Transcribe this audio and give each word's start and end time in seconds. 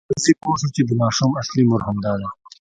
قاضي 0.13 0.33
پوه 0.41 0.55
شو 0.59 0.67
چې 0.75 0.81
د 0.85 0.91
ماشوم 1.01 1.31
اصلي 1.41 1.63
مور 1.69 1.81
همدا 1.87 2.13
ده. 2.21 2.29